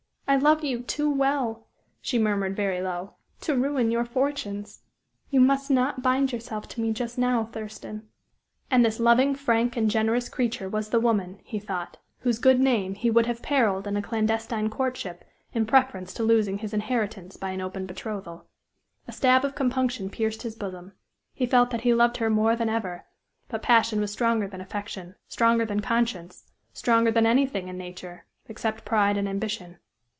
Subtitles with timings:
[0.27, 1.67] I love you too well,"
[2.01, 4.81] she murmured very low, "to ruin your fortunes.
[5.29, 8.07] You must not bind yourself to me just now, Thurston."
[8.69, 12.93] And this loving, frank and generous creature was the woman, he thought, whose good name
[12.95, 17.49] he would have periled in a clandestine courtship in preference to losing his inheritance by
[17.49, 18.45] an open betrothal.
[19.09, 20.93] A stab of compunction pierced his bosom;
[21.33, 23.03] he felt that he loved her more than ever,
[23.49, 28.85] but passion was stronger than affection, stronger than conscience, stronger than anything in nature, except
[28.85, 29.77] pride and ambition.